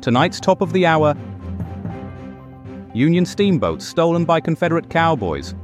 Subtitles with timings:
[0.00, 1.14] Tonight's top of the hour
[2.92, 5.54] Union steamboats stolen by Confederate cowboys.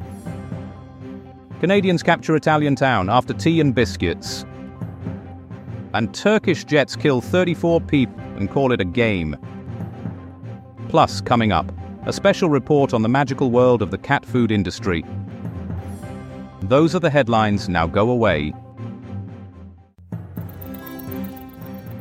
[1.59, 4.45] Canadians capture Italian town after tea and biscuits.
[5.93, 9.37] And Turkish jets kill 34 people and call it a game.
[10.89, 11.73] Plus, coming up,
[12.05, 15.05] a special report on the magical world of the cat food industry.
[16.63, 17.69] Those are the headlines.
[17.69, 18.53] Now go away.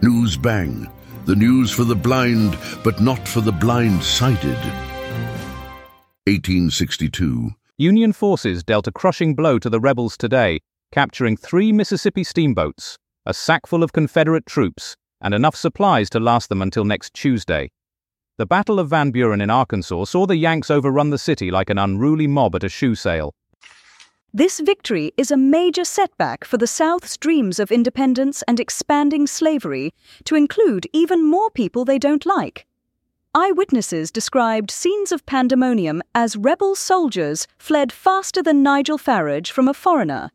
[0.03, 0.91] News Bang.
[1.25, 4.59] The news for the blind, but not for the blind sighted.
[6.27, 7.49] 1862.
[7.79, 10.59] Union forces dealt a crushing blow to the rebels today,
[10.91, 16.61] capturing three Mississippi steamboats, a sackful of Confederate troops, and enough supplies to last them
[16.61, 17.71] until next Tuesday.
[18.37, 21.79] The Battle of Van Buren in Arkansas saw the Yanks overrun the city like an
[21.79, 23.33] unruly mob at a shoe sale.
[24.37, 29.93] This victory is a major setback for the South's dreams of independence and expanding slavery
[30.25, 32.65] to include even more people they don't like.
[33.33, 39.73] Eyewitnesses described scenes of pandemonium as rebel soldiers fled faster than Nigel Farage from a
[39.73, 40.31] foreigner.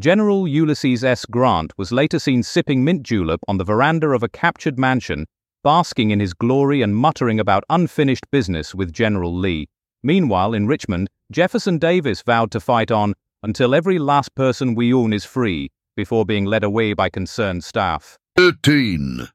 [0.00, 1.26] General Ulysses S.
[1.26, 5.26] Grant was later seen sipping mint julep on the veranda of a captured mansion,
[5.62, 9.68] basking in his glory and muttering about unfinished business with General Lee.
[10.04, 15.14] Meanwhile, in Richmond, Jefferson Davis vowed to fight on until every last person we own
[15.14, 18.18] is free before being led away by concerned staff.
[18.36, 19.28] 13.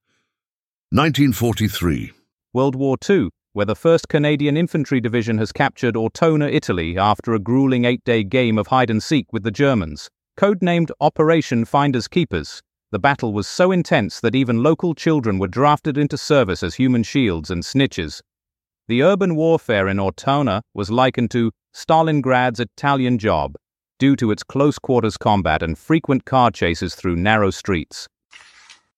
[0.92, 2.12] 1943.
[2.54, 7.40] World War II, where the 1st Canadian Infantry Division has captured Ortona, Italy, after a
[7.40, 10.08] grueling eight day game of hide and seek with the Germans.
[10.38, 12.62] Codenamed Operation Finders Keepers,
[12.92, 17.02] the battle was so intense that even local children were drafted into service as human
[17.02, 18.22] shields and snitches.
[18.90, 23.56] The urban warfare in Ortona was likened to Stalingrad's Italian job,
[24.00, 28.08] due to its close quarters combat and frequent car chases through narrow streets.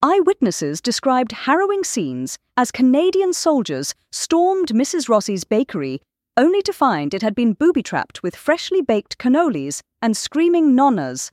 [0.02, 5.10] Eyewitnesses described harrowing scenes as Canadian soldiers stormed Mrs.
[5.10, 6.00] Rossi's bakery
[6.38, 11.32] only to find it had been booby trapped with freshly baked cannolis and screaming nonnas.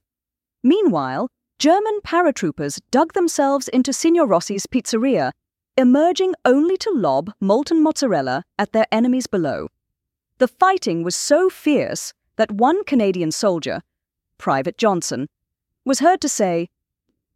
[0.65, 1.29] Meanwhile,
[1.61, 5.31] German paratroopers dug themselves into Signor Rossi's pizzeria
[5.79, 9.69] emerging only to lob molten mozzarella at their enemies below.
[10.39, 13.83] The fighting was so fierce that one Canadian soldier,
[14.39, 15.29] Private Johnson,
[15.85, 16.69] was heard to say,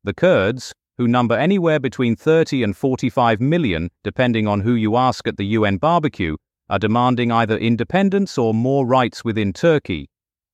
[0.05, 5.27] The Kurds, who number anywhere between 30 and 45 million, depending on who you ask
[5.27, 6.37] at the UN barbecue,
[6.69, 10.11] are demanding either independence or more rights within Turkey.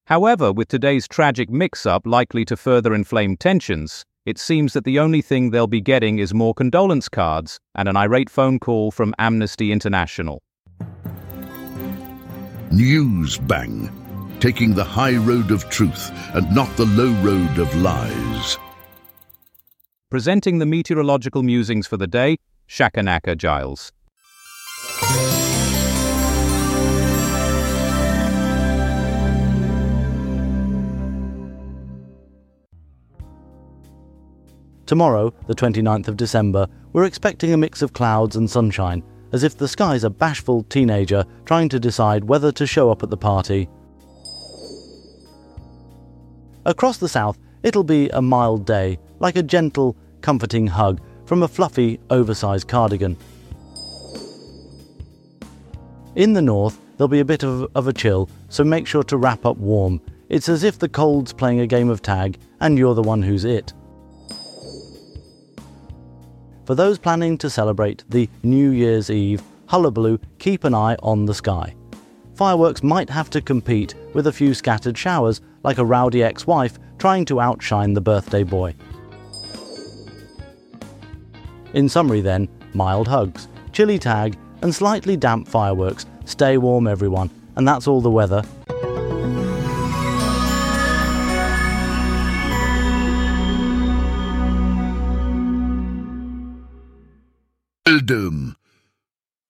[0.06, 5.00] However, with today's tragic mix up likely to further inflame tensions, it seems that the
[5.00, 9.12] only thing they'll be getting is more condolence cards and an irate phone call from
[9.18, 10.40] Amnesty International.
[12.70, 13.90] News Bang,
[14.40, 18.58] taking the high road of truth and not the low road of lies.
[20.10, 22.36] Presenting the meteorological musings for the day,
[22.68, 23.90] Shakanaka Giles.
[34.84, 39.02] Tomorrow, the 29th of December, we're expecting a mix of clouds and sunshine
[39.32, 43.10] as if the sky's a bashful teenager trying to decide whether to show up at
[43.10, 43.68] the party.
[46.64, 51.48] Across the south, it'll be a mild day, like a gentle, comforting hug from a
[51.48, 53.16] fluffy, oversized cardigan.
[56.16, 59.16] In the north, there'll be a bit of, of a chill, so make sure to
[59.16, 60.00] wrap up warm.
[60.28, 63.44] It's as if the cold's playing a game of tag and you're the one who's
[63.44, 63.72] it.
[66.68, 71.32] For those planning to celebrate the New Year's Eve, hullabaloo, keep an eye on the
[71.32, 71.74] sky.
[72.34, 76.78] Fireworks might have to compete with a few scattered showers, like a rowdy ex wife
[76.98, 78.74] trying to outshine the birthday boy.
[81.72, 86.04] In summary, then, mild hugs, chilly tag, and slightly damp fireworks.
[86.26, 88.42] Stay warm, everyone, and that's all the weather.
[97.88, 98.54] Eldom,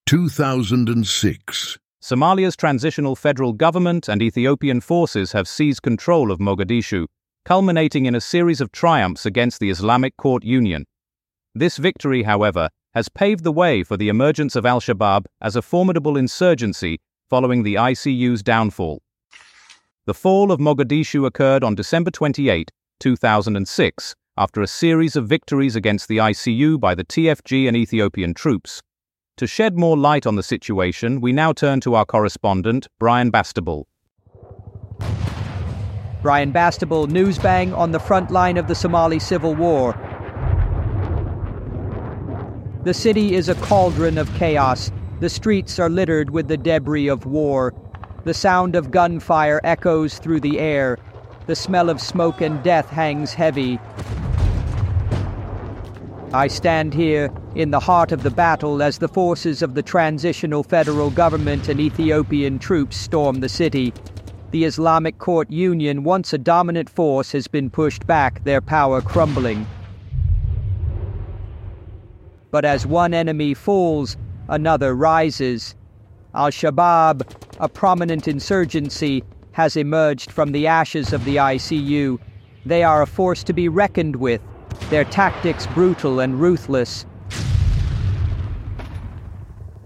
[0.06, 1.78] 2006.
[2.00, 7.08] Somalia's transitional federal government and Ethiopian forces have seized control of Mogadishu,
[7.44, 10.84] culminating in a series of triumphs against the Islamic Court Union.
[11.52, 15.62] This victory, however, has paved the way for the emergence of Al Shabaab as a
[15.62, 19.02] formidable insurgency following the ICU's downfall.
[20.06, 22.70] The fall of Mogadishu occurred on December 28,
[23.00, 28.80] 2006, after a series of victories against the ICU by the TFG and Ethiopian troops.
[29.36, 33.84] To shed more light on the situation, we now turn to our correspondent, Brian Bastable.
[36.22, 39.94] Brian Bastable, Newsbang on the front line of the Somali civil war.
[42.84, 44.92] The city is a cauldron of chaos.
[45.18, 47.74] The streets are littered with the debris of war.
[48.24, 50.96] The sound of gunfire echoes through the air.
[51.46, 53.80] The smell of smoke and death hangs heavy.
[56.32, 60.62] I stand here in the heart of the battle as the forces of the transitional
[60.62, 63.94] federal government and Ethiopian troops storm the city.
[64.50, 69.66] The Islamic Court Union, once a dominant force, has been pushed back, their power crumbling.
[72.50, 75.76] But as one enemy falls, another rises.
[76.34, 77.22] Al Shabaab,
[77.58, 82.18] a prominent insurgency, has emerged from the ashes of the ICU.
[82.66, 84.42] They are a force to be reckoned with
[84.90, 87.06] their tactics brutal and ruthless.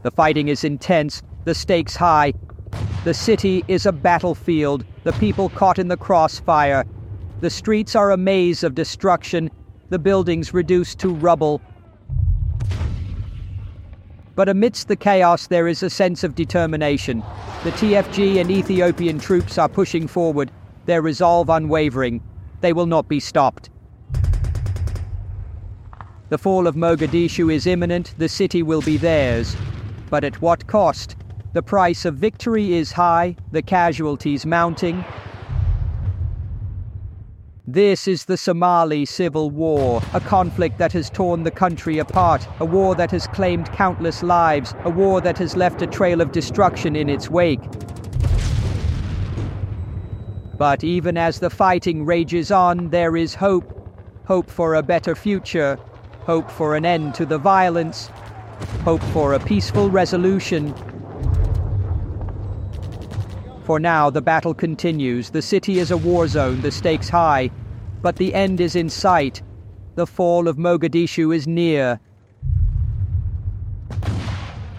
[0.02, 2.32] The fighting is intense, the stakes high.
[3.04, 6.84] The city is a battlefield, the people caught in the crossfire.
[7.40, 9.50] The streets are a maze of destruction,
[9.90, 11.60] the buildings reduced to rubble.
[14.34, 17.22] But amidst the chaos, there is a sense of determination.
[17.64, 20.50] The TFG and Ethiopian troops are pushing forward,
[20.86, 22.22] their resolve unwavering.
[22.60, 23.70] They will not be stopped.
[26.32, 29.54] The fall of Mogadishu is imminent, the city will be theirs.
[30.08, 31.14] But at what cost?
[31.52, 35.04] The price of victory is high, the casualties mounting.
[37.66, 42.64] This is the Somali Civil War, a conflict that has torn the country apart, a
[42.64, 46.96] war that has claimed countless lives, a war that has left a trail of destruction
[46.96, 47.60] in its wake.
[50.56, 53.68] But even as the fighting rages on, there is hope.
[54.24, 55.78] Hope for a better future,
[56.24, 58.08] hope for an end to the violence,
[58.84, 60.74] hope for a peaceful resolution.
[63.64, 65.30] For now, the battle continues.
[65.30, 67.50] The city is a war zone, the stakes high,
[68.00, 69.42] but the end is in sight.
[69.94, 72.00] The fall of Mogadishu is near.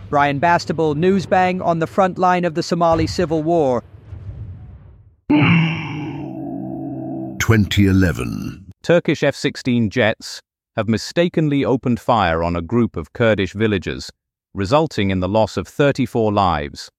[0.10, 3.84] Brian Bastable, Newsbang on the front line of the Somali civil war.
[7.40, 8.72] 2011.
[8.84, 10.42] Turkish F 16 jets
[10.76, 14.10] have mistakenly opened fire on a group of Kurdish villagers,
[14.54, 16.90] resulting in the loss of 34 lives.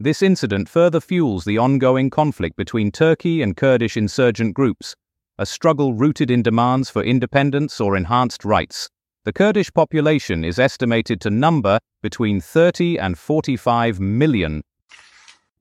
[0.00, 4.96] This incident further fuels the ongoing conflict between Turkey and Kurdish insurgent groups,
[5.38, 8.88] a struggle rooted in demands for independence or enhanced rights.
[9.24, 14.62] The Kurdish population is estimated to number between 30 and 45 million.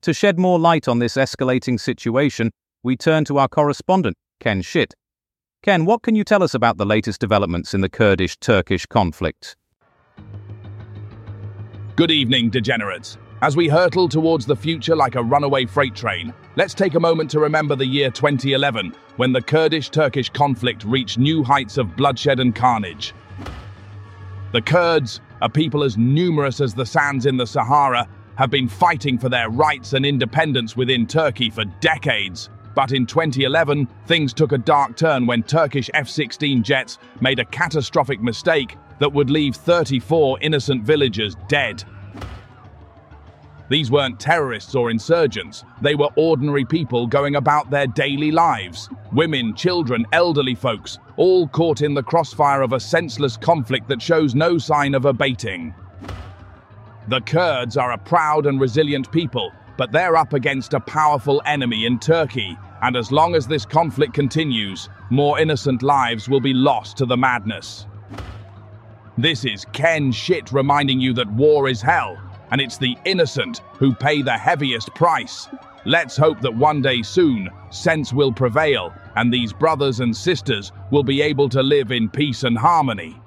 [0.01, 4.93] To shed more light on this escalating situation, we turn to our correspondent, Ken Schitt,
[5.63, 9.55] Ken, what can you tell us about the latest developments in the Kurdish Turkish conflict?
[11.95, 13.17] Good evening, degenerates.
[13.41, 17.31] As we hurtle towards the future like a runaway freight train, let's take a moment
[17.31, 22.41] to remember the year 2011, when the Kurdish Turkish conflict reached new heights of bloodshed
[22.41, 23.13] and carnage.
[24.51, 29.17] The Kurds, a people as numerous as the sands in the Sahara, have been fighting
[29.17, 32.49] for their rights and independence within Turkey for decades.
[32.75, 37.45] But in 2011, things took a dark turn when Turkish F 16 jets made a
[37.45, 41.83] catastrophic mistake that would leave 34 innocent villagers dead.
[43.69, 48.89] These weren't terrorists or insurgents, they were ordinary people going about their daily lives.
[49.11, 54.35] Women, children, elderly folks, all caught in the crossfire of a senseless conflict that shows
[54.35, 55.73] no sign of abating.
[57.07, 61.85] The Kurds are a proud and resilient people but they're up against a powerful enemy
[61.85, 66.97] in Turkey, and as long as this conflict continues, more innocent lives will be lost
[66.97, 67.87] to the madness.
[69.17, 72.17] This is Ken Schitt reminding you that war is hell,
[72.51, 75.47] and it's the innocent who pay the heaviest price.
[75.85, 81.03] Let's hope that one day soon, sense will prevail, and these brothers and sisters will
[81.03, 83.19] be able to live in peace and harmony.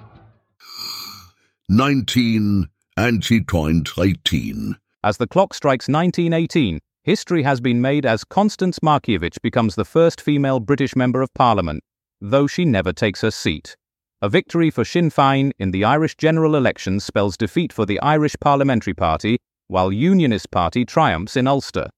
[1.68, 4.76] 19 Anti-18
[5.06, 10.20] as the clock strikes 1918, history has been made as Constance Markievicz becomes the first
[10.20, 11.80] female British Member of Parliament,
[12.20, 13.76] though she never takes her seat.
[14.20, 18.34] A victory for Sinn Féin in the Irish general election spells defeat for the Irish
[18.40, 21.88] Parliamentary Party, while Unionist Party triumphs in Ulster.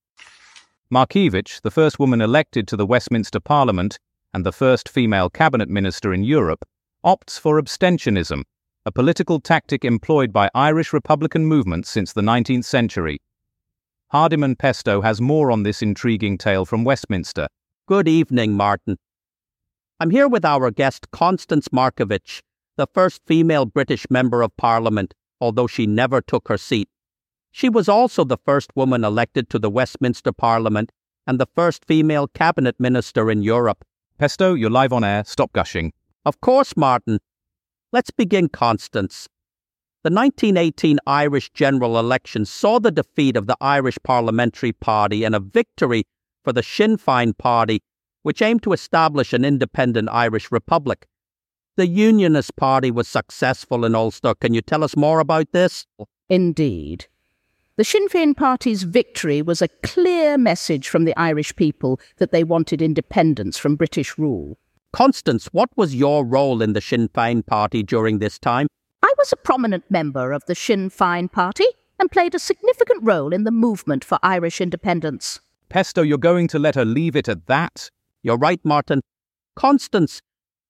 [0.93, 3.97] Markievicz, the first woman elected to the Westminster Parliament
[4.35, 6.63] and the first female cabinet minister in Europe,
[7.03, 8.43] opts for abstentionism,
[8.89, 13.21] a political tactic employed by Irish Republican movements since the 19th century.
[14.07, 17.49] Hardiman Pesto has more on this intriguing tale from Westminster.
[17.85, 18.97] Good evening, Martin.
[20.01, 22.41] I'm here with our guest, Constance Markievicz,
[22.79, 26.89] the first female British Member of Parliament, although she never took her seat.
[27.51, 30.93] She was also the first woman elected to the Westminster Parliament
[31.27, 33.85] and the first female cabinet minister in Europe.
[34.17, 35.25] Pesto, you're live on air.
[35.27, 35.93] Stop gushing.
[36.25, 37.19] Of course, Martin.
[37.91, 39.29] Let's begin, Constance.
[40.05, 45.41] The 1918 Irish general election saw the defeat of the Irish Parliamentary Party and a
[45.41, 46.05] victory
[46.45, 47.81] for the Sinn Féin Party,
[48.23, 51.07] which aimed to establish an independent Irish republic.
[51.77, 54.35] The Unionist Party was successful in Ulster.
[54.35, 55.87] Can you tell us more about this?
[56.29, 57.07] Indeed.
[57.77, 62.45] The Sinn Féin Party's victory was a clear message from the Irish people that they
[62.45, 64.59] wanted independence from British rule.
[64.99, 68.67] Constance, what was your role in the Sinn Féin Party during this time?
[69.01, 71.67] I was a prominent member of the Sinn Féin Party
[72.01, 75.39] and played a significant role in the movement for Irish independence.
[75.69, 77.93] Pesto, you're going to let her leave it at that?
[78.25, 79.03] You're right, Martin.
[79.55, 80.21] Constance,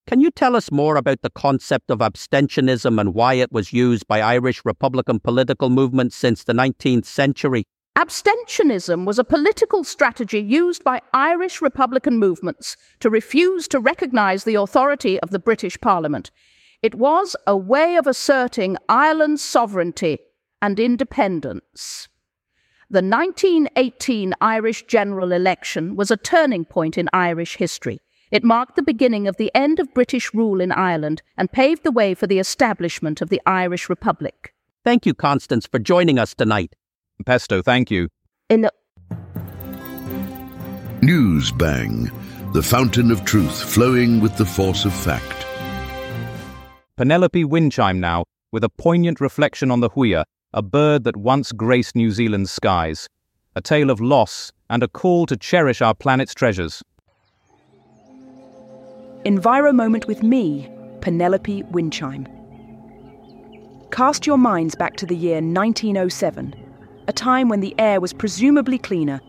[0.06, 4.06] can you tell us more about the concept of abstentionism and why it was used
[4.08, 7.64] by Irish Republican political movements since the 19th century?
[7.98, 14.54] Abstentionism was a political strategy used by Irish Republican movements to refuse to recognise the
[14.54, 16.30] authority of the British Parliament.
[16.80, 20.20] It was a way of asserting Ireland's sovereignty
[20.62, 22.06] and independence.
[22.88, 28.00] The 1918 Irish general election was a turning point in Irish history.
[28.30, 31.90] It marked the beginning of the end of British rule in Ireland and paved the
[31.90, 34.54] way for the establishment of the Irish Republic.
[34.84, 36.76] Thank you, Constance, for joining us tonight.
[37.26, 38.08] Pesto, thank you.
[38.48, 38.68] In
[41.02, 42.10] News Bang,
[42.52, 45.46] the fountain of truth flowing with the force of fact.
[46.96, 51.94] Penelope Windchime now, with a poignant reflection on the huia, a bird that once graced
[51.94, 53.06] New Zealand's skies.
[53.54, 56.82] A tale of loss and a call to cherish our planet's treasures.
[59.24, 60.70] Enviro Moment with me,
[61.00, 62.26] Penelope Windchime.
[63.90, 66.54] Cast your minds back to the year 1907,
[67.08, 69.20] a time when the air was presumably cleaner,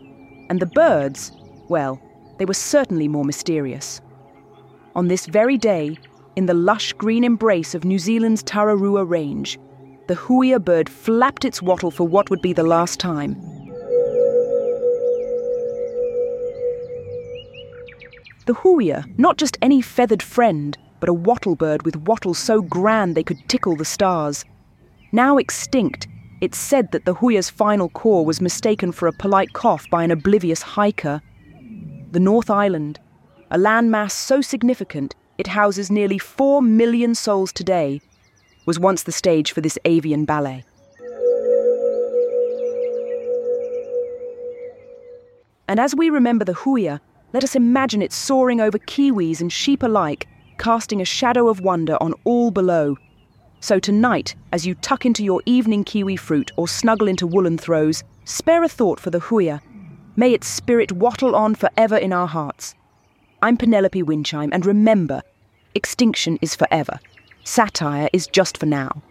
[0.50, 1.32] and the birds,
[1.68, 2.00] well,
[2.38, 4.02] they were certainly more mysterious.
[4.94, 5.98] On this very day,
[6.36, 9.58] in the lush green embrace of New Zealand's Tararua Range,
[10.08, 13.34] the huia bird flapped its wattle for what would be the last time.
[18.44, 23.14] The huia, not just any feathered friend, but a wattle bird with wattles so grand
[23.14, 24.44] they could tickle the stars.
[25.12, 26.08] Now extinct,
[26.40, 30.10] it's said that the huia's final call was mistaken for a polite cough by an
[30.10, 31.20] oblivious hiker.
[32.12, 32.98] The North Island,
[33.50, 38.00] a landmass so significant it houses nearly four million souls today,
[38.66, 40.64] was once the stage for this avian ballet.
[45.68, 47.00] And as we remember the huia,
[47.32, 50.26] let us imagine it soaring over kiwis and sheep alike,
[50.58, 52.96] casting a shadow of wonder on all below.
[53.62, 58.02] So tonight, as you tuck into your evening kiwi fruit or snuggle into woolen throws,
[58.24, 59.60] spare a thought for the huia.
[60.16, 62.74] May its spirit wattle on forever in our hearts.
[63.42, 65.22] I'm Penelope Windchime, and remember,
[65.74, 66.98] extinction is forever.
[67.44, 69.02] Satire is just for now.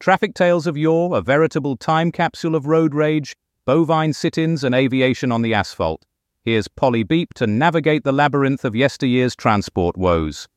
[0.00, 4.74] Traffic tales of yore, a veritable time capsule of road rage, bovine sit ins, and
[4.74, 6.04] aviation on the asphalt.
[6.44, 10.48] Here's Polly Beep to navigate the labyrinth of yesteryear's transport woes.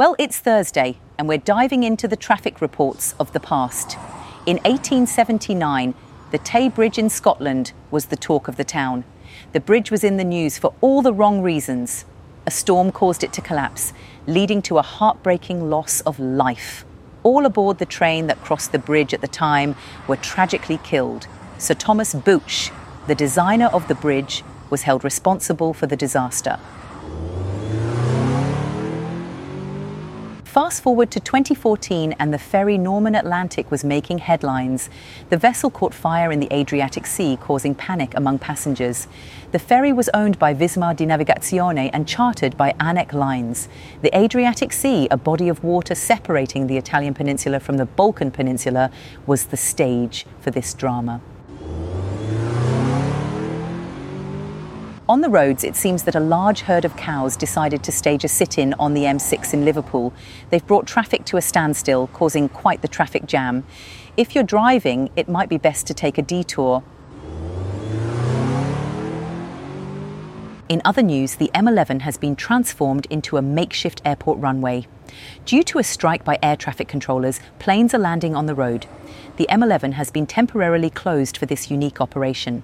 [0.00, 3.98] Well, it's Thursday, and we're diving into the traffic reports of the past.
[4.46, 5.92] In 1879,
[6.30, 9.04] the Tay Bridge in Scotland was the talk of the town.
[9.52, 12.06] The bridge was in the news for all the wrong reasons.
[12.46, 13.92] A storm caused it to collapse,
[14.26, 16.86] leading to a heartbreaking loss of life.
[17.22, 19.76] All aboard the train that crossed the bridge at the time
[20.08, 21.26] were tragically killed.
[21.58, 22.70] Sir Thomas Bouch,
[23.06, 26.58] the designer of the bridge, was held responsible for the disaster.
[30.50, 34.90] Fast forward to 2014, and the ferry Norman Atlantic was making headlines.
[35.28, 39.06] The vessel caught fire in the Adriatic Sea, causing panic among passengers.
[39.52, 43.68] The ferry was owned by Visemar di Navigazione and chartered by ANEK Lines.
[44.02, 48.90] The Adriatic Sea, a body of water separating the Italian peninsula from the Balkan peninsula,
[49.26, 51.20] was the stage for this drama.
[55.10, 58.28] On the roads, it seems that a large herd of cows decided to stage a
[58.28, 60.12] sit in on the M6 in Liverpool.
[60.50, 63.64] They've brought traffic to a standstill, causing quite the traffic jam.
[64.16, 66.84] If you're driving, it might be best to take a detour.
[70.68, 74.86] In other news, the M11 has been transformed into a makeshift airport runway.
[75.44, 78.86] Due to a strike by air traffic controllers, planes are landing on the road.
[79.38, 82.62] The M11 has been temporarily closed for this unique operation.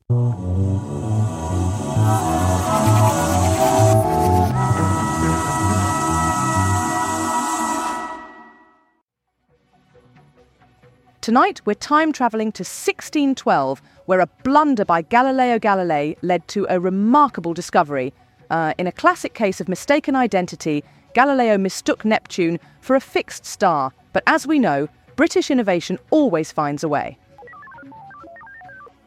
[11.21, 16.81] Tonight, we're time travelling to 1612, where a blunder by Galileo Galilei led to a
[16.81, 18.13] remarkable discovery.
[18.51, 20.83] Uh, in a classic case of mistaken identity,
[21.17, 26.85] Galileo mistook Neptune for a fixed star, but as we know, British innovation always finds
[26.85, 27.17] a way.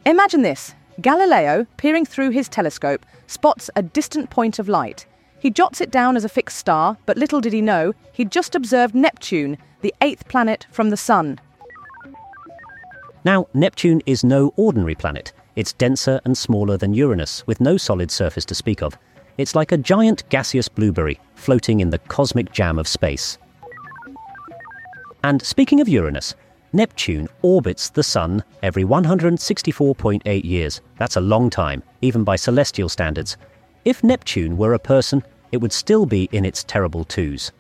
[0.08, 5.06] Imagine this Galileo, peering through his telescope, spots a distant point of light.
[5.38, 8.56] He jots it down as a fixed star, but little did he know, he'd just
[8.56, 11.40] observed Neptune, the eighth planet from the Sun.
[13.24, 15.32] Now, Neptune is no ordinary planet.
[15.56, 18.98] It's denser and smaller than Uranus, with no solid surface to speak of.
[19.40, 23.38] It's like a giant gaseous blueberry floating in the cosmic jam of space.
[25.24, 26.36] And speaking of Uranus,
[26.74, 30.82] Neptune orbits the Sun every 164.8 years.
[30.98, 33.38] That's a long time, even by celestial standards.
[33.86, 35.24] If Neptune were a person,
[35.54, 37.54] it would still be in its terrible twos.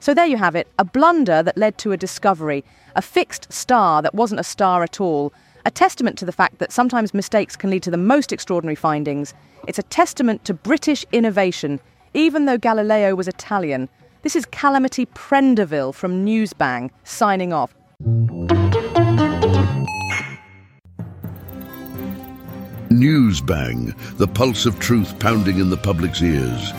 [0.00, 2.64] So there you have it, a blunder that led to a discovery,
[2.96, 5.32] a fixed star that wasn't a star at all,
[5.66, 9.32] a testament to the fact that sometimes mistakes can lead to the most extraordinary findings.
[9.66, 11.80] It's a testament to British innovation,
[12.12, 13.88] even though Galileo was Italian.
[14.22, 17.74] This is Calamity Prendeville from Newsbang, signing off.
[22.90, 26.72] Newsbang, the pulse of truth pounding in the public's ears.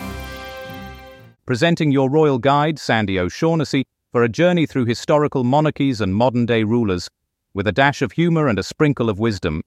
[1.45, 6.63] Presenting your royal guide, Sandy O'Shaughnessy, for a journey through historical monarchies and modern day
[6.63, 7.09] rulers,
[7.55, 9.63] with a dash of humour and a sprinkle of wisdom.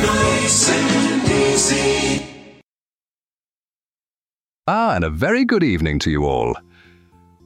[0.00, 2.26] Nice and easy.
[4.66, 6.56] Ah, and a very good evening to you all.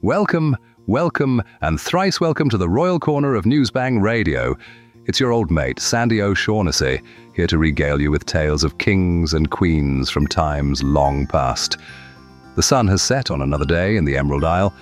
[0.03, 4.57] Welcome, welcome, and thrice welcome to the Royal Corner of Newsbang Radio.
[5.07, 7.03] It's your old mate, Sandy O'Shaughnessy,
[7.35, 11.77] here to regale you with tales of kings and queens from times long past.
[12.55, 14.73] The sun has set on another day in the Emerald Isle,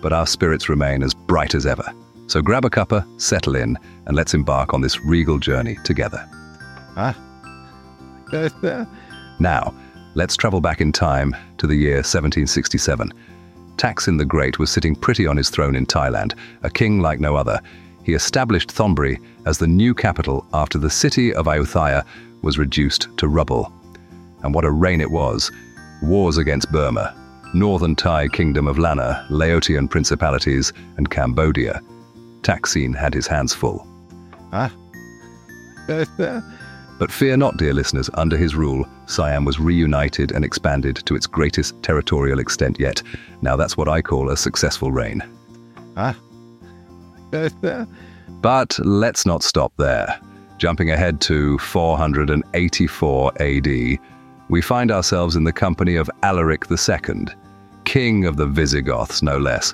[0.00, 1.92] but our spirits remain as bright as ever.
[2.26, 6.28] So grab a cuppa, settle in, and let's embark on this regal journey together.
[6.96, 7.16] Ah.
[9.40, 9.74] Now,
[10.14, 13.12] let's travel back in time to the year 1767.
[13.76, 17.34] Taksin the Great was sitting pretty on his throne in Thailand, a king like no
[17.34, 17.60] other.
[18.04, 22.04] He established Thonburi as the new capital after the city of Ayutthaya
[22.42, 23.72] was reduced to rubble.
[24.42, 25.50] And what a reign it was!
[26.02, 27.14] Wars against Burma,
[27.54, 31.80] northern Thai kingdom of Lanna, Laotian principalities, and Cambodia.
[32.44, 33.86] Taksin had his hands full.
[34.52, 34.72] Ah.
[36.96, 41.26] But fear not, dear listeners, under his rule, Siam was reunited and expanded to its
[41.26, 43.02] greatest territorial extent yet.
[43.42, 45.22] Now that's what I call a successful reign.
[45.96, 46.16] Ah.
[48.40, 50.20] But let's not stop there.
[50.58, 53.98] Jumping ahead to 484 AD,
[54.50, 57.24] we find ourselves in the company of Alaric II,
[57.84, 59.72] king of the Visigoths, no less.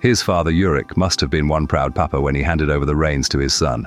[0.00, 3.28] His father Euric must have been one proud papa when he handed over the reins
[3.30, 3.86] to his son.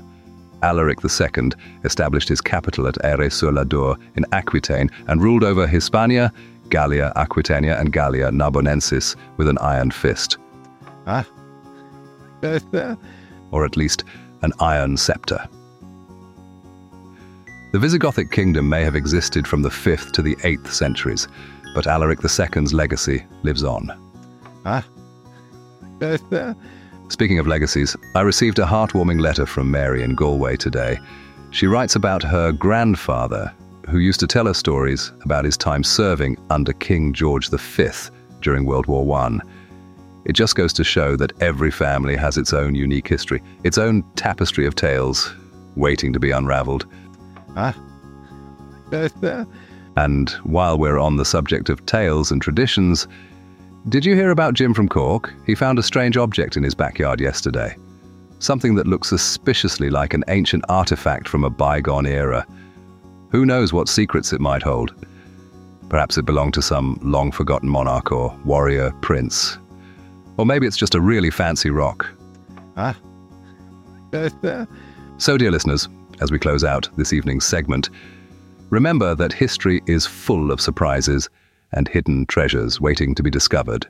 [0.61, 1.51] Alaric II
[1.83, 6.31] established his capital at Aire-sur-l'Adour in Aquitaine and ruled over Hispania,
[6.69, 10.37] Gallia Aquitania, and Gallia Narbonensis with an iron fist.
[11.07, 11.25] Ah.
[13.51, 14.03] or at least
[14.41, 15.47] an iron scepter.
[17.71, 21.29] The Visigothic kingdom may have existed from the 5th to the 8th centuries,
[21.73, 23.91] but Alaric II's legacy lives on.
[24.65, 24.85] Ah.
[27.09, 30.97] Speaking of legacies, I received a heartwarming letter from Mary in Galway today.
[31.51, 33.53] She writes about her grandfather,
[33.87, 37.89] who used to tell her stories about his time serving under King George V
[38.41, 39.39] during World War I.
[40.25, 44.03] It just goes to show that every family has its own unique history, its own
[44.15, 45.33] tapestry of tales
[45.75, 46.85] waiting to be unraveled.
[47.55, 47.75] Ah.
[49.97, 53.07] And while we're on the subject of tales and traditions,
[53.89, 55.33] did you hear about Jim from Cork?
[55.45, 57.75] He found a strange object in his backyard yesterday.
[58.39, 62.45] Something that looks suspiciously like an ancient artifact from a bygone era.
[63.31, 64.93] Who knows what secrets it might hold?
[65.89, 69.57] Perhaps it belonged to some long forgotten monarch or warrior prince.
[70.37, 72.07] Or maybe it's just a really fancy rock.
[72.77, 72.95] Ah.
[75.21, 75.87] So, dear listeners,
[76.19, 77.91] as we close out this evening's segment,
[78.71, 81.29] remember that history is full of surprises
[81.73, 83.87] and hidden treasures waiting to be discovered.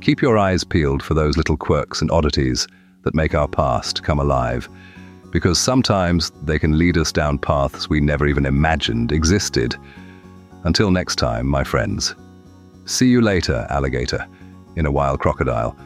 [0.00, 2.66] Keep your eyes peeled for those little quirks and oddities
[3.02, 4.68] that make our past come alive,
[5.30, 9.76] because sometimes they can lead us down paths we never even imagined existed.
[10.64, 12.14] Until next time, my friends.
[12.86, 14.26] See you later, alligator,
[14.76, 15.76] in a wild crocodile.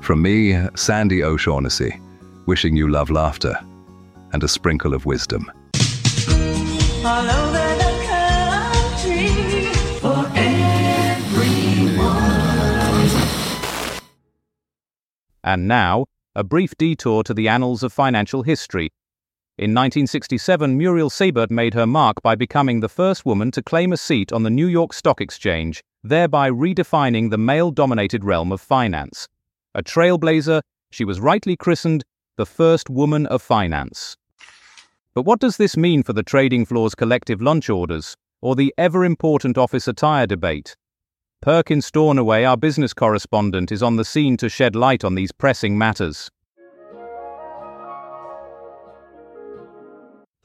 [0.00, 1.98] From me, Sandy O'Shaughnessy,
[2.46, 3.58] wishing you love, laughter,
[4.32, 5.50] and a sprinkle of wisdom.
[15.44, 18.90] And now, a brief detour to the annals of financial history.
[19.58, 23.96] In 1967, Muriel Siebert made her mark by becoming the first woman to claim a
[23.96, 29.28] seat on the New York Stock Exchange, thereby redefining the male dominated realm of finance.
[29.74, 32.04] A trailblazer, she was rightly christened
[32.36, 34.16] the first woman of finance.
[35.14, 39.04] But what does this mean for the trading floor's collective lunch orders, or the ever
[39.04, 40.76] important office attire debate?
[41.42, 45.76] Perkins Stornoway, our business correspondent, is on the scene to shed light on these pressing
[45.76, 46.30] matters.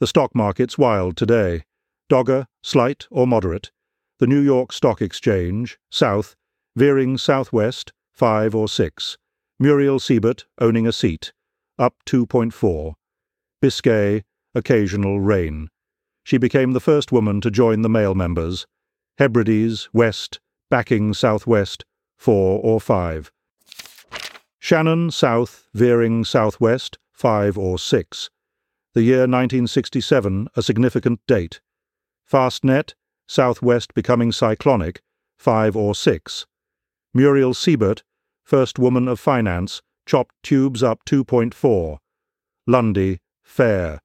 [0.00, 1.62] The stock market's wild today.
[2.08, 3.70] Dogger, slight or moderate.
[4.18, 6.34] The New York Stock Exchange, south,
[6.74, 9.18] veering southwest, 5 or 6.
[9.60, 11.32] Muriel Siebert owning a seat,
[11.78, 12.94] up 2.4.
[13.62, 15.68] Biscay, occasional rain.
[16.24, 18.66] She became the first woman to join the male members.
[19.18, 21.84] Hebrides, west, backing southwest,
[22.16, 23.32] 4 or 5.
[24.58, 28.30] Shannon, south, veering southwest, 5 or 6
[28.98, 31.60] the year 1967 a significant date.
[32.28, 32.94] Fastnet,
[33.28, 35.02] southwest becoming cyclonic,
[35.38, 36.46] 5 or 6.
[37.14, 38.02] Muriel Siebert,
[38.42, 41.98] first woman of finance, chopped tubes up 2.4.
[42.66, 44.00] Lundy, fair.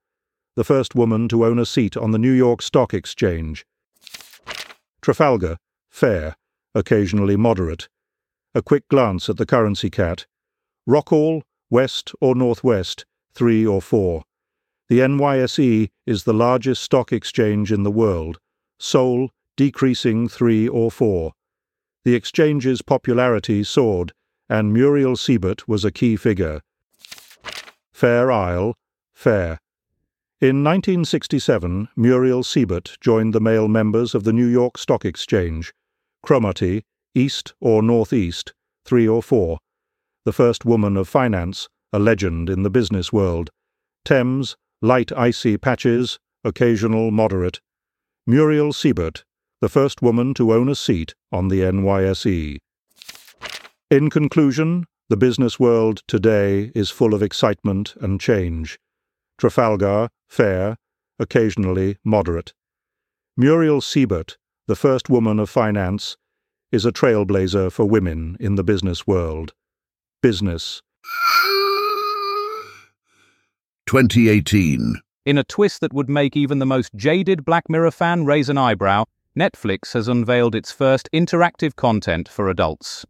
[0.55, 3.65] The first woman to own a seat on the New York Stock Exchange.
[5.01, 5.57] Trafalgar,
[5.89, 6.35] fair,
[6.73, 7.87] occasionally moderate.
[8.55, 10.25] A quick glance at the currency cat.
[10.87, 14.23] Rockall, west or northwest, 3 or 4.
[14.89, 18.37] The NYSE is the largest stock exchange in the world,
[18.79, 21.31] Sole decreasing 3 or 4.
[22.03, 24.13] The exchange's popularity soared,
[24.49, 26.61] and Muriel Siebert was a key figure.
[27.93, 28.75] Fair Isle,
[29.13, 29.59] fair.
[30.41, 35.73] In 1967, Muriel Siebert joined the male members of the New York Stock Exchange,
[36.25, 36.83] Cromarty,
[37.13, 38.53] east or northeast,
[38.85, 39.59] 3 or 4.
[40.25, 43.49] The first woman of finance, a legend in the business world.
[44.05, 47.59] Thames, light icy patches, occasional moderate.
[48.25, 49.25] Muriel Siebert,
[49.59, 52.57] the first woman to own a seat on the NYSE.
[53.91, 58.79] In conclusion, the business world today is full of excitement and change.
[59.37, 60.77] Trafalgar, fair,
[61.19, 62.53] occasionally moderate.
[63.35, 66.15] Muriel Siebert, the first woman of finance,
[66.71, 69.53] is a trailblazer for women in the business world.
[70.21, 70.81] Business
[73.85, 74.95] 2018.
[75.25, 78.57] In a twist that would make even the most jaded Black Mirror fan raise an
[78.57, 79.03] eyebrow,
[79.37, 83.05] Netflix has unveiled its first interactive content for adults.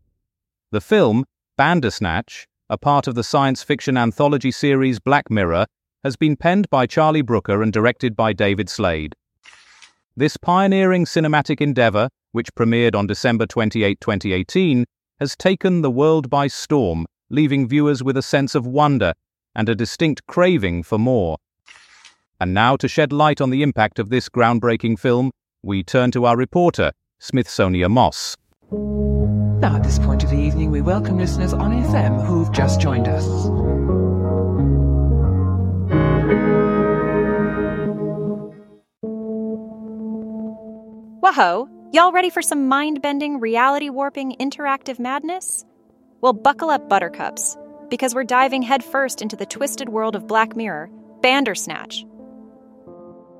[0.72, 1.26] The film,
[1.58, 5.68] Bandersnatch, a part of the science fiction anthology series Black Mirror,
[6.04, 9.16] has been penned by Charlie Brooker and directed by David Slade.
[10.16, 14.86] This pioneering cinematic endeavor, which premiered on December 28, 2018,
[15.20, 19.14] has taken the world by storm, leaving viewers with a sense of wonder
[19.56, 21.38] and a distinct craving for more.
[22.40, 25.32] And now, to shed light on the impact of this groundbreaking film,
[25.64, 28.38] we turn to our reporter, Smithsonia Moss.
[28.72, 33.08] Now, at this point of the evening, we welcome listeners on FM who've just joined
[33.08, 33.26] us.
[41.24, 45.64] Whoa, y'all ready for some mind bending, reality warping, interactive madness?
[46.20, 47.56] Well, buckle up, buttercups
[47.90, 50.90] because we're diving headfirst into the twisted world of Black Mirror,
[51.22, 52.04] Bandersnatch.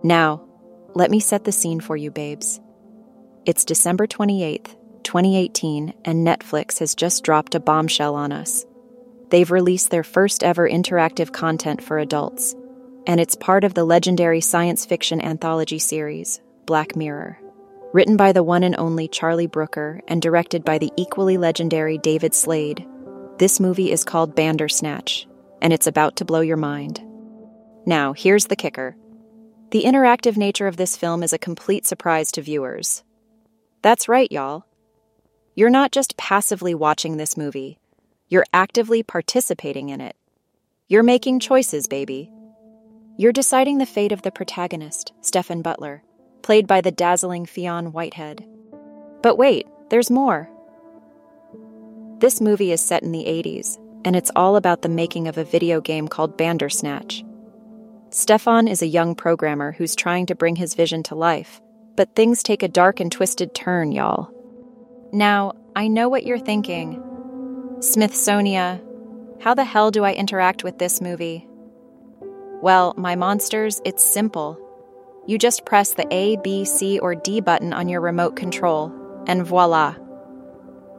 [0.02, 0.48] Now,
[0.96, 2.62] let me set the scene for you, babes.
[3.46, 8.66] It's December 28th, 2018, and Netflix has just dropped a bombshell on us.
[9.30, 12.56] They've released their first ever interactive content for adults,
[13.06, 17.43] and it's part of the legendary science fiction anthology series, Black Mirror.
[17.94, 22.34] Written by the one and only Charlie Brooker and directed by the equally legendary David
[22.34, 22.84] Slade,
[23.38, 25.28] this movie is called Bandersnatch,
[25.62, 27.02] and it's about to blow your mind.
[27.86, 28.98] Now, here's the kicker
[29.70, 33.04] the interactive nature of this film is a complete surprise to viewers.
[33.84, 34.66] That's right, y'all.
[35.54, 37.78] You're not just passively watching this movie,
[38.28, 40.16] you're actively participating in it.
[40.88, 42.32] You're making choices, baby.
[43.18, 46.04] You're deciding the fate of the protagonist, Stefan Butler,
[46.44, 48.46] played by the dazzling Fionn Whitehead.
[49.24, 50.50] But wait, there's more.
[52.20, 55.44] This movie is set in the 80s, and it's all about the making of a
[55.44, 57.24] video game called Bandersnatch.
[58.12, 61.62] Stefan is a young programmer who's trying to bring his vision to life,
[61.96, 64.30] but things take a dark and twisted turn, y'all.
[65.12, 67.02] Now, I know what you're thinking.
[67.80, 68.82] Smithsonia,
[69.42, 71.48] how the hell do I interact with this movie?
[72.62, 74.60] Well, my monsters, it's simple.
[75.26, 78.92] You just press the A, B, C, or D button on your remote control,
[79.26, 79.96] and voila.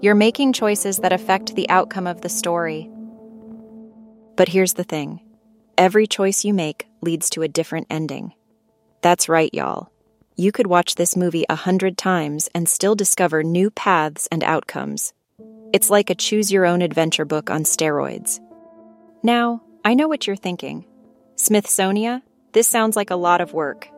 [0.01, 2.91] You're making choices that affect the outcome of the story.
[4.37, 5.21] But here's the thing
[5.77, 8.33] every choice you make leads to a different ending.
[9.03, 9.91] That's right, y'all.
[10.37, 15.13] You could watch this movie a hundred times and still discover new paths and outcomes.
[15.73, 18.41] It's like a choose your own adventure book on steroids.
[19.23, 20.87] Now, I know what you're thinking.
[21.37, 23.89] Smithsonia, this sounds like a lot of work.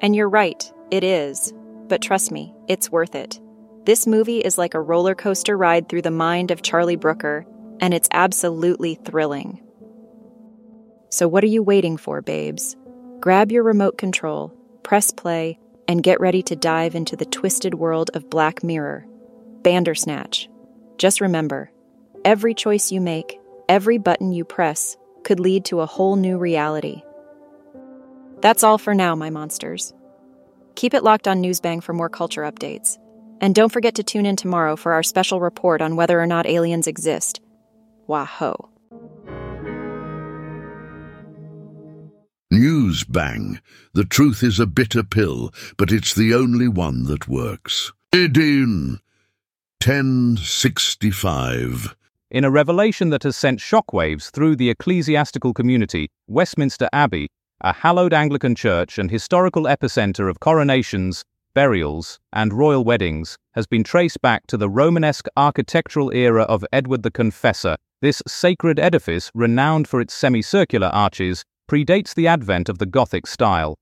[0.00, 1.52] And you're right, it is.
[1.88, 3.40] But trust me, it's worth it.
[3.84, 7.46] This movie is like a roller coaster ride through the mind of Charlie Brooker,
[7.80, 9.60] and it's absolutely thrilling.
[11.10, 12.76] So, what are you waiting for, babes?
[13.20, 15.58] Grab your remote control, press play,
[15.88, 19.06] and get ready to dive into the twisted world of Black Mirror.
[19.62, 20.48] Bandersnatch.
[20.98, 21.70] Just remember
[22.24, 27.02] every choice you make, every button you press, could lead to a whole new reality.
[28.40, 29.92] That's all for now, my monsters.
[30.74, 32.98] Keep it locked on Newsbang for more culture updates.
[33.40, 36.46] And don't forget to tune in tomorrow for our special report on whether or not
[36.46, 37.40] aliens exist.
[38.06, 38.54] Wahoo.
[42.50, 43.60] News bang.
[43.92, 47.92] The truth is a bitter pill, but it's the only one that works.
[48.12, 49.00] Idin.
[49.84, 51.94] 1065.
[52.30, 57.28] In a revelation that has sent shockwaves through the ecclesiastical community, Westminster Abbey,
[57.60, 63.82] a hallowed Anglican church and historical epicenter of coronations, burials, and royal weddings, has been
[63.82, 67.76] traced back to the Romanesque architectural era of Edward the Confessor.
[68.00, 73.76] This sacred edifice, renowned for its semicircular arches, predates the advent of the Gothic style.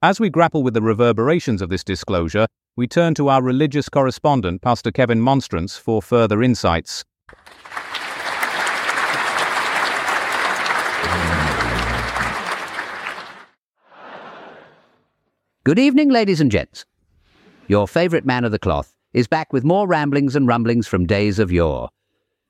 [0.00, 4.62] As we grapple with the reverberations of this disclosure, we turn to our religious correspondent,
[4.62, 7.04] Pastor Kevin Monstrance, for further insights.
[15.68, 16.86] Good evening, ladies and gents.
[17.66, 21.38] Your favourite man of the cloth is back with more ramblings and rumblings from days
[21.38, 21.90] of yore.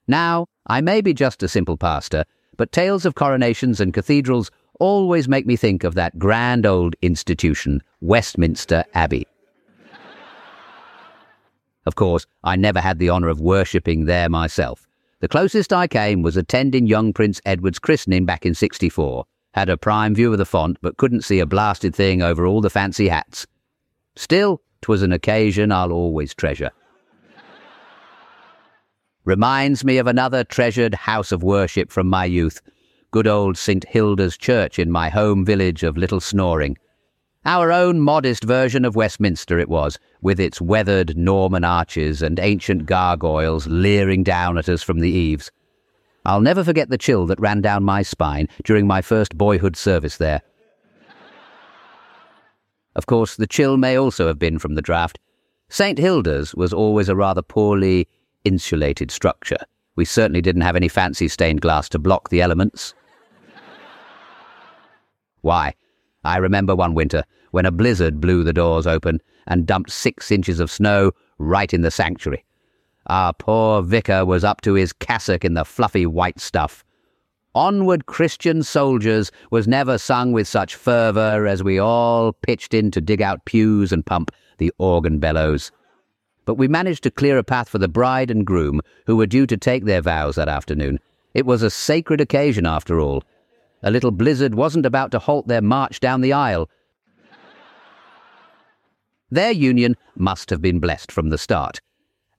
[0.07, 2.25] Now, I may be just a simple pastor,
[2.57, 7.83] but tales of coronations and cathedrals always make me think of that grand old institution,
[8.01, 9.27] Westminster Abbey.
[11.87, 14.87] Of course, I never had the honour of worshipping there myself.
[15.19, 19.25] The closest I came was attending young Prince Edward's christening back in 64.
[19.59, 22.61] Had a prime view of the font, but couldn't see a blasted thing over all
[22.61, 23.45] the fancy hats.
[24.15, 26.71] Still, 'twas an occasion I'll always treasure.
[29.25, 32.61] Reminds me of another treasured house of worship from my youth,
[33.11, 33.85] good old St.
[33.89, 36.79] Hilda's Church in my home village of Little Snoring.
[37.45, 42.87] Our own modest version of Westminster it was, with its weathered Norman arches and ancient
[42.87, 45.51] gargoyles leering down at us from the eaves.
[46.25, 50.17] I'll never forget the chill that ran down my spine during my first boyhood service
[50.17, 50.43] there.
[52.95, 55.19] Of course, the chill may also have been from the draft.
[55.69, 55.99] St.
[55.99, 58.09] Hilda's was always a rather poorly
[58.45, 59.59] insulated structure.
[59.97, 62.95] We certainly didn't have any fancy stained glass to block the elements.
[65.43, 65.75] Why,
[66.25, 70.61] I remember one winter when a blizzard blew the doors open and dumped six inches
[70.61, 72.45] of snow right in the sanctuary.
[73.09, 76.85] Our poor vicar was up to his cassock in the fluffy white stuff.
[77.55, 83.01] Onward Christian Soldiers was never sung with such fervour as we all pitched in to
[83.01, 85.73] dig out pews and pump the organ bellows.
[86.45, 89.47] But we managed to clear a path for the bride and groom who were due
[89.47, 90.99] to take their vows that afternoon.
[91.33, 93.23] It was a sacred occasion after all.
[93.83, 96.69] A little blizzard wasn't about to halt their march down the aisle.
[99.31, 101.81] Their union must have been blessed from the start.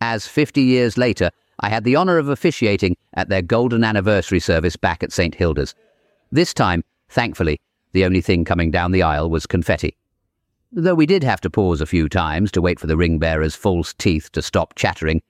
[0.01, 4.75] As 50 years later I had the honour of officiating at their golden anniversary service
[4.75, 5.75] back at St Hilda's.
[6.31, 7.59] This time, thankfully,
[7.91, 9.97] the only thing coming down the aisle was confetti.
[10.71, 13.55] Though we did have to pause a few times to wait for the ring bearer's
[13.55, 15.21] false teeth to stop chattering.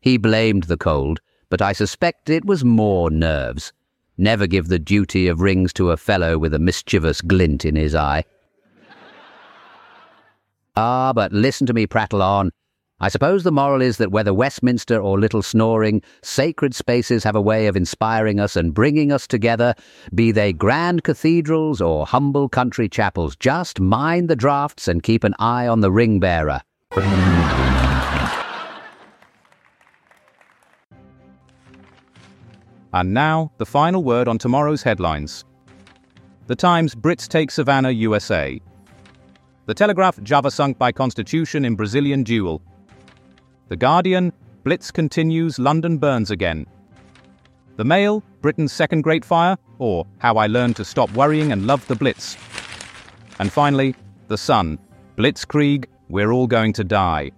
[0.00, 3.72] He blamed the cold, but I suspect it was more nerves.
[4.18, 7.94] Never give the duty of rings to a fellow with a mischievous glint in his
[7.94, 8.24] eye.
[10.74, 12.50] Ah, but listen to me prattle on.
[12.98, 17.42] I suppose the moral is that whether Westminster or Little Snoring, sacred spaces have a
[17.42, 19.74] way of inspiring us and bringing us together,
[20.14, 23.36] be they grand cathedrals or humble country chapels.
[23.36, 26.62] Just mind the drafts and keep an eye on the ring bearer.
[32.94, 35.44] And now, the final word on tomorrow's headlines.
[36.46, 38.58] The Times Brits take Savannah, USA.
[39.66, 42.62] The Telegraph Java sunk by Constitution in Brazilian duel.
[43.68, 46.66] The Guardian Blitz continues, London burns again.
[47.76, 51.84] The Mail Britain's second Great Fire, or How I Learned to Stop Worrying and Love
[51.88, 52.36] the Blitz.
[53.40, 53.96] And finally,
[54.28, 54.78] The Sun
[55.16, 57.32] Blitzkrieg, We're All Going to Die.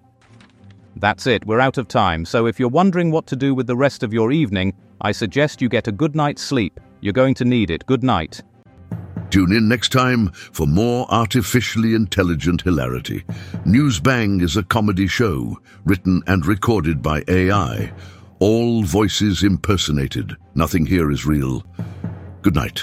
[0.96, 3.76] That's it, we're out of time, so if you're wondering what to do with the
[3.76, 6.78] rest of your evening, I suggest you get a good night's sleep.
[7.00, 7.86] You're going to need it.
[7.86, 8.42] Good night.
[9.30, 13.24] Tune in next time for more artificially intelligent hilarity.
[13.66, 17.92] Newsbang is a comedy show written and recorded by AI.
[18.38, 20.36] All voices impersonated.
[20.54, 21.64] Nothing here is real.
[22.42, 22.82] Good night.